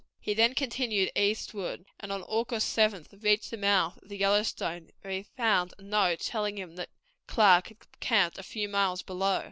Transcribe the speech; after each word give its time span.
He 0.19 0.33
then 0.33 0.55
continued 0.55 1.11
eastward, 1.15 1.85
and 1.99 2.11
on 2.11 2.23
August 2.23 2.75
7th 2.75 3.21
reached 3.23 3.51
the 3.51 3.57
mouth 3.57 4.01
of 4.01 4.09
the 4.09 4.17
Yellowstone, 4.17 4.89
where 5.01 5.13
he 5.13 5.21
found 5.21 5.75
a 5.77 5.83
note 5.83 6.21
telling 6.21 6.57
him 6.57 6.75
that 6.77 6.89
Clark 7.27 7.67
had 7.67 7.77
camped 7.99 8.39
a 8.39 8.41
few 8.43 8.67
miles 8.67 9.03
below. 9.03 9.39